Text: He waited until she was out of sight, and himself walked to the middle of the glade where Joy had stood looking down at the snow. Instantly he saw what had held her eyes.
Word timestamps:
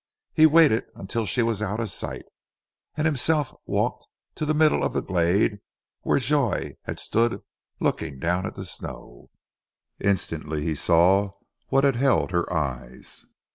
He 0.33 0.47
waited 0.47 0.85
until 0.95 1.27
she 1.27 1.43
was 1.43 1.61
out 1.61 1.79
of 1.79 1.91
sight, 1.91 2.25
and 2.97 3.05
himself 3.05 3.53
walked 3.67 4.07
to 4.33 4.47
the 4.47 4.55
middle 4.55 4.83
of 4.83 4.93
the 4.93 5.01
glade 5.01 5.59
where 6.01 6.17
Joy 6.17 6.77
had 6.85 6.97
stood 6.97 7.43
looking 7.79 8.17
down 8.17 8.47
at 8.47 8.55
the 8.55 8.65
snow. 8.65 9.29
Instantly 9.99 10.63
he 10.63 10.73
saw 10.73 11.33
what 11.67 11.83
had 11.83 11.97
held 11.97 12.31
her 12.31 12.51
eyes. 12.51 13.27